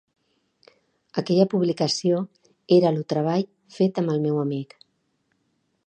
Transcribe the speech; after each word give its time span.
Aquella 1.23 1.45
publicació 1.51 2.23
era 2.79 2.93
lo 2.97 3.05
treball 3.13 3.47
fet 3.79 4.03
amb 4.03 4.15
el 4.15 4.25
meu 4.27 4.41
amic 4.47 4.79